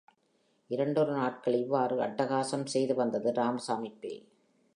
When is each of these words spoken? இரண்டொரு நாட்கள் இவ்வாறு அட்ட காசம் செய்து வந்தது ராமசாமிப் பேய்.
இரண்டொரு 0.69 1.11
நாட்கள் 1.11 1.53
இவ்வாறு 1.53 2.01
அட்ட 2.01 2.25
காசம் 2.25 2.65
செய்து 2.65 2.95
வந்தது 2.95 3.31
ராமசாமிப் 3.31 3.99
பேய். 4.01 4.21